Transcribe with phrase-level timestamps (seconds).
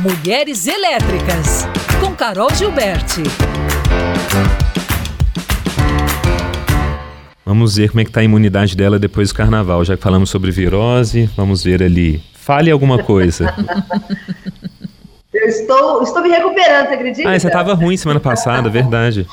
[0.00, 1.68] Mulheres Elétricas,
[2.00, 3.22] com Carol Gilberti.
[7.44, 9.84] Vamos ver como é que tá a imunidade dela depois do carnaval.
[9.84, 12.22] Já que falamos sobre virose, vamos ver ali.
[12.32, 13.54] Fale alguma coisa.
[15.34, 17.28] Eu estou, estou me recuperando, você acredita?
[17.28, 19.26] Ah, você estava ruim semana passada, verdade.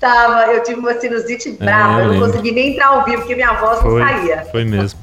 [0.00, 3.18] Tava, eu tive uma sinusite brava, é, eu, eu não consegui nem entrar ao vivo,
[3.18, 4.44] porque minha voz foi, não saía.
[4.50, 4.98] Foi mesmo.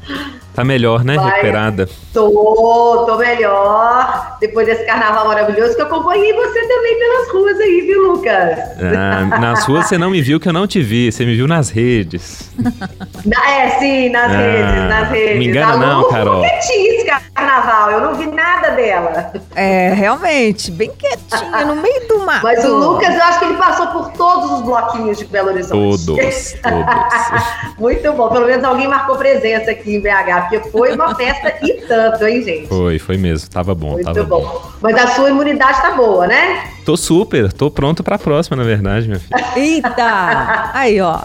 [0.53, 1.15] Tá melhor, né?
[1.15, 1.87] Vai, Recuperada.
[2.13, 4.37] Tô, tô melhor.
[4.41, 8.59] Depois desse carnaval maravilhoso que eu acompanhei você também pelas ruas aí, viu, Lucas?
[8.79, 11.47] Ah, nas ruas você não me viu que eu não te vi, você me viu
[11.47, 12.51] nas redes.
[13.47, 15.37] é, sim, nas ah, redes, nas redes.
[15.37, 16.41] Me engana não, Carol.
[16.41, 19.31] Quietinha esse carnaval, eu não vi nada dela.
[19.55, 22.43] É, realmente, bem quietinha, no meio do mato.
[22.43, 26.05] Mas o Lucas, eu acho que ele passou por todos os bloquinhos de Belo Horizonte.
[26.05, 27.73] Todos, todos.
[27.77, 31.73] Muito bom, pelo menos alguém marcou presença aqui em BH porque foi uma festa e
[31.87, 32.67] tanto, hein, gente?
[32.67, 33.49] Foi, foi mesmo.
[33.49, 34.41] Tava bom, Muito tava bom.
[34.41, 34.71] bom.
[34.81, 36.71] Mas a sua imunidade tá boa, né?
[36.85, 39.45] Tô super, tô pronto pra próxima, na verdade, minha filha.
[39.55, 40.71] Eita!
[40.73, 41.19] Aí, ó.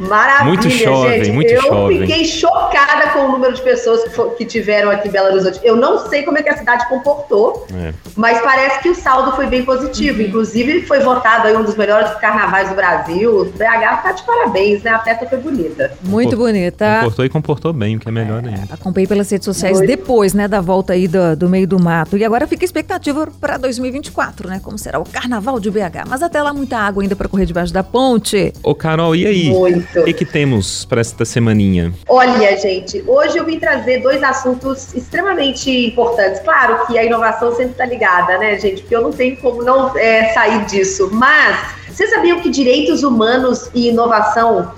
[0.00, 1.34] Maravilha, muito jovem, gente.
[1.34, 1.98] muito eu jovem.
[1.98, 5.28] Eu fiquei chocada com o número de pessoas que, for, que, tiveram aqui em Belo
[5.28, 5.60] Horizonte.
[5.62, 7.92] Eu não sei como é que a cidade comportou, é.
[8.16, 10.20] mas parece que o saldo foi bem positivo.
[10.20, 10.28] Uhum.
[10.28, 13.40] Inclusive, foi votado aí um dos melhores carnavais do Brasil.
[13.42, 14.90] O BH tá de parabéns, né?
[14.90, 15.92] A festa foi bonita.
[16.02, 17.00] Muito bonita.
[17.00, 18.72] Comportou e comportou bem, o que é melhor ainda.
[18.72, 19.88] Acompanhei pelas redes sociais muito.
[19.88, 22.16] depois, né, da volta aí do, do meio do mato.
[22.16, 24.60] E agora fica a expectativa para 2024, né?
[24.62, 26.08] Como será o carnaval de BH.
[26.08, 28.52] Mas até lá, muita água ainda para correr debaixo da ponte.
[28.62, 29.50] Ô, Carol, e aí?
[29.50, 29.89] Muito.
[29.96, 31.92] O que, que temos para esta semaninha?
[32.08, 36.40] Olha, gente, hoje eu vim trazer dois assuntos extremamente importantes.
[36.40, 38.82] Claro que a inovação sempre está ligada, né, gente?
[38.82, 41.10] Porque eu não tenho como não é, sair disso.
[41.12, 44.72] Mas vocês sabiam que direitos humanos e inovação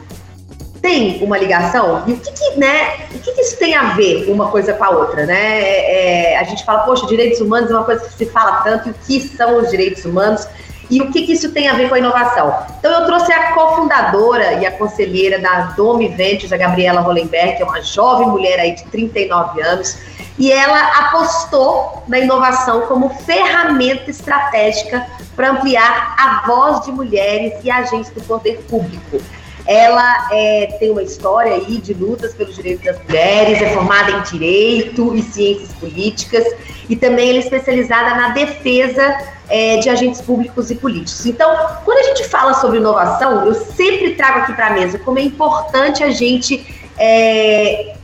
[0.80, 2.02] tem uma ligação?
[2.06, 4.84] E o que, que né, o que, que, isso tem a ver uma coisa com
[4.84, 5.62] a outra, né?
[5.62, 8.88] É, é, a gente fala, poxa, direitos humanos é uma coisa que se fala tanto,
[8.88, 10.46] e o que são os direitos humanos?
[10.92, 12.54] E o que, que isso tem a ver com a inovação?
[12.78, 17.62] Então, eu trouxe a cofundadora e a conselheira da Dome Ventures, a Gabriela Hollenberg, que
[17.62, 19.96] é uma jovem mulher aí de 39 anos,
[20.38, 27.70] e ela apostou na inovação como ferramenta estratégica para ampliar a voz de mulheres e
[27.70, 29.18] agentes do poder público.
[29.66, 34.22] Ela é, tem uma história aí de lutas pelos direitos das mulheres, é formada em
[34.22, 36.44] Direito e Ciências Políticas
[36.88, 39.16] e também ela é especializada na defesa
[39.48, 41.24] é, de agentes públicos e políticos.
[41.26, 41.48] Então,
[41.84, 45.22] quando a gente fala sobre inovação, eu sempre trago aqui para a mesa como é
[45.22, 46.66] importante a gente
[46.98, 47.94] é,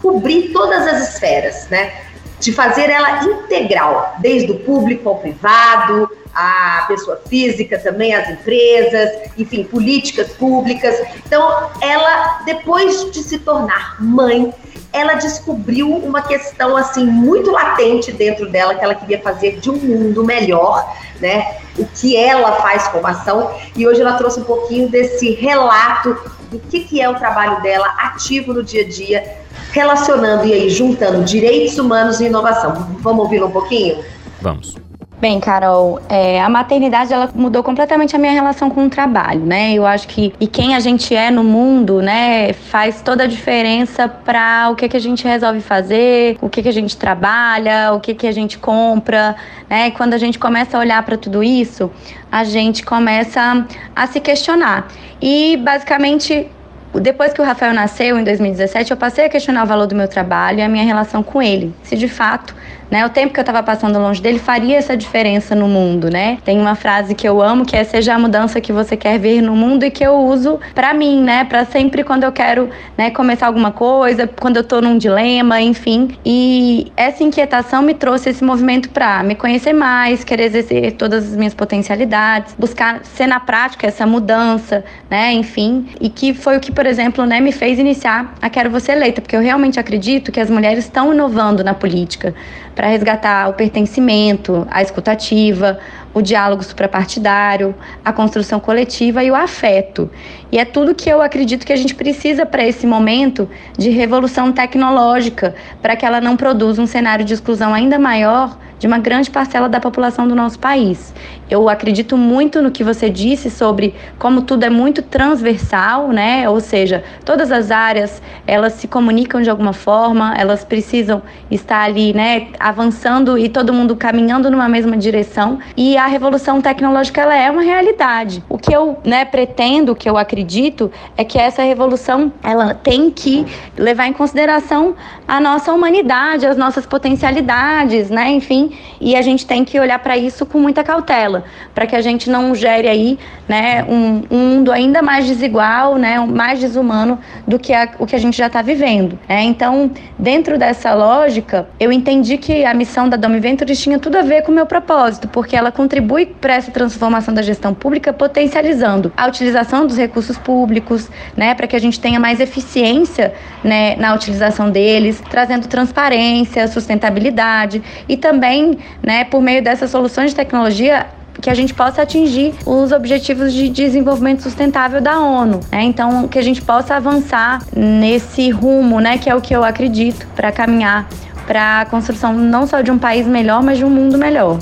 [0.00, 1.92] cobrir todas as esferas, né?
[2.40, 9.30] De fazer ela integral, desde o público ao privado, a pessoa física também, as empresas,
[9.36, 10.94] enfim, políticas públicas.
[11.26, 14.54] Então, ela, depois de se tornar mãe,
[14.92, 19.76] ela descobriu uma questão assim muito latente dentro dela que ela queria fazer de um
[19.76, 21.58] mundo melhor, né?
[21.76, 26.16] O que ela faz como ação e hoje ela trouxe um pouquinho desse relato
[26.50, 29.36] do que, que é o trabalho dela ativo no dia a dia,
[29.72, 32.96] relacionando e aí juntando direitos humanos e inovação.
[33.00, 34.02] Vamos ouvir um pouquinho?
[34.40, 34.76] Vamos.
[35.20, 39.74] Bem, Carol, é, a maternidade ela mudou completamente a minha relação com o trabalho, né?
[39.74, 44.06] Eu acho que e quem a gente é no mundo, né, faz toda a diferença
[44.06, 47.98] para o que que a gente resolve fazer, o que que a gente trabalha, o
[47.98, 49.34] que que a gente compra,
[49.68, 49.90] né?
[49.90, 51.90] Quando a gente começa a olhar para tudo isso,
[52.30, 54.86] a gente começa a se questionar.
[55.20, 56.48] E basicamente
[56.94, 60.08] depois que o Rafael nasceu, em 2017, eu passei a questionar o valor do meu
[60.08, 61.74] trabalho e a minha relação com ele.
[61.82, 62.54] Se de fato
[62.90, 63.04] né?
[63.04, 66.38] O tempo que eu estava passando longe dele faria essa diferença no mundo, né?
[66.44, 69.42] Tem uma frase que eu amo que é seja a mudança que você quer ver
[69.42, 71.44] no mundo e que eu uso para mim, né?
[71.44, 76.16] Para sempre quando eu quero, né, começar alguma coisa, quando eu tô num dilema, enfim.
[76.24, 81.36] E essa inquietação me trouxe esse movimento para me conhecer mais, querer exercer todas as
[81.36, 85.32] minhas potencialidades, buscar ser na prática essa mudança, né?
[85.32, 88.92] Enfim, e que foi o que, por exemplo, né, me fez iniciar a Quero Você
[88.92, 92.34] Eleita, porque eu realmente acredito que as mulheres estão inovando na política
[92.78, 95.80] para resgatar o pertencimento, a escutativa,
[96.18, 97.74] o diálogo suprapartidário,
[98.04, 100.10] a construção coletiva e o afeto.
[100.50, 104.52] E é tudo que eu acredito que a gente precisa para esse momento de revolução
[104.52, 109.30] tecnológica, para que ela não produza um cenário de exclusão ainda maior de uma grande
[109.30, 111.12] parcela da população do nosso país.
[111.50, 116.48] Eu acredito muito no que você disse sobre como tudo é muito transversal, né?
[116.48, 122.12] Ou seja, todas as áreas, elas se comunicam de alguma forma, elas precisam estar ali,
[122.12, 125.58] né, avançando e todo mundo caminhando numa mesma direção.
[125.76, 128.42] E a revolução tecnológica ela é uma realidade.
[128.48, 133.10] O que eu, né, pretendo, o que eu acredito é que essa revolução ela tem
[133.10, 133.46] que
[133.76, 134.96] levar em consideração
[135.28, 138.30] a nossa humanidade, as nossas potencialidades, né?
[138.30, 141.44] Enfim, e a gente tem que olhar para isso com muita cautela,
[141.74, 146.18] para que a gente não gere aí, né, um, um, mundo ainda mais desigual, né,
[146.20, 149.18] mais desumano do que a, o que a gente já está vivendo.
[149.28, 149.42] Né?
[149.42, 154.22] Então, dentro dessa lógica, eu entendi que a missão da Domi Ventures tinha tudo a
[154.22, 159.12] ver com o meu propósito, porque ela contribui para essa transformação da gestão pública, potencializando
[159.16, 164.14] a utilização dos recursos públicos, né, para que a gente tenha mais eficiência, né, na
[164.14, 171.06] utilização deles, trazendo transparência, sustentabilidade e também, né, por meio dessas soluções de tecnologia,
[171.40, 175.60] que a gente possa atingir os objetivos de desenvolvimento sustentável da ONU.
[175.70, 175.82] Né?
[175.82, 180.26] Então, que a gente possa avançar nesse rumo, né, que é o que eu acredito,
[180.34, 181.08] para caminhar
[181.46, 184.58] para a construção não só de um país melhor, mas de um mundo melhor.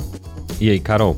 [0.61, 1.17] E aí, Carol?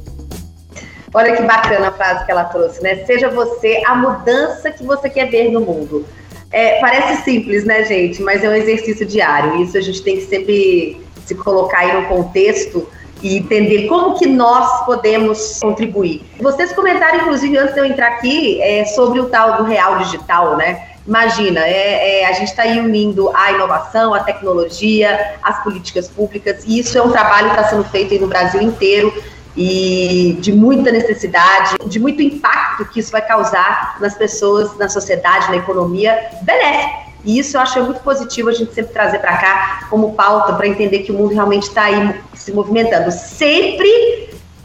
[1.12, 3.05] Olha que bacana a frase que ela trouxe, né?
[3.05, 6.06] Seja você a mudança que você quer ver no mundo.
[6.50, 8.23] É, parece simples, né, gente?
[8.23, 9.62] Mas é um exercício diário.
[9.62, 12.89] Isso a gente tem que sempre se colocar aí no contexto
[13.23, 16.23] e entender como que nós podemos contribuir.
[16.41, 20.56] Vocês comentaram, inclusive, antes de eu entrar aqui, é, sobre o tal do real digital,
[20.56, 20.89] né?
[21.06, 26.65] Imagina, é, é, a gente está aí unindo a inovação, a tecnologia, as políticas públicas,
[26.67, 29.12] e isso é um trabalho que está sendo feito no Brasil inteiro
[29.56, 35.49] e de muita necessidade, de muito impacto que isso vai causar nas pessoas, na sociedade,
[35.49, 39.87] na economia, benéfico e isso eu acho muito positivo a gente sempre trazer para cá
[39.91, 43.11] como pauta para entender que o mundo realmente está aí se movimentando.
[43.11, 44.18] Sempre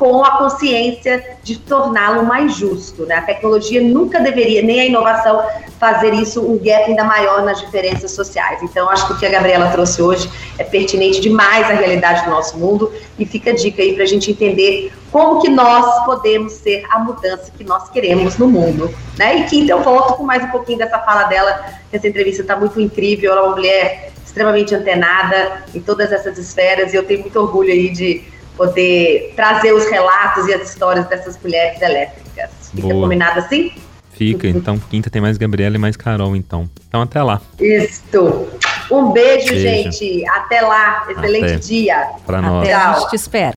[0.03, 3.05] com a consciência de torná-lo mais justo.
[3.05, 3.15] Né?
[3.15, 5.41] A tecnologia nunca deveria, nem a inovação,
[5.79, 8.61] fazer isso um gap ainda maior nas diferenças sociais.
[8.61, 12.31] Então, acho que o que a Gabriela trouxe hoje é pertinente demais à realidade do
[12.31, 16.51] nosso mundo e fica a dica aí para a gente entender como que nós podemos
[16.51, 18.93] ser a mudança que nós queremos no mundo.
[19.17, 19.37] Né?
[19.37, 21.63] E quinta, eu volto com mais um pouquinho dessa fala dela,
[21.93, 26.91] essa entrevista está muito incrível, ela é uma mulher extremamente antenada em todas essas esferas
[26.91, 31.37] e eu tenho muito orgulho aí de poder trazer os relatos e as histórias dessas
[31.41, 32.49] mulheres elétricas.
[32.73, 33.03] Fica Boa.
[33.03, 33.71] combinado assim?
[34.11, 36.69] Fica, então quinta tem mais Gabriela e mais Carol, então.
[36.87, 37.41] Então até lá.
[37.59, 38.47] Isso.
[38.91, 39.59] Um beijo, beijo.
[39.59, 40.27] gente.
[40.29, 41.07] Até lá.
[41.09, 41.55] Excelente até.
[41.55, 42.09] dia.
[42.25, 42.63] Pra nós.
[42.63, 43.53] Até, a gente te espera.